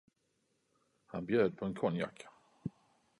[1.05, 2.27] Han bjöd på en konjak.